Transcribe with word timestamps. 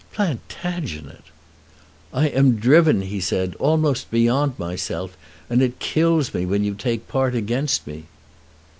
"Plantagenet!" 0.13 1.25
"I 2.11 2.25
am 2.29 2.55
driven," 2.55 3.03
he 3.03 3.19
said, 3.21 3.53
"almost 3.59 4.09
beyond 4.09 4.57
myself, 4.57 5.15
and 5.47 5.61
it 5.61 5.77
kills 5.77 6.33
me 6.33 6.43
when 6.43 6.63
you 6.63 6.73
take 6.73 7.07
part 7.07 7.35
against 7.35 7.85
me." 7.85 8.05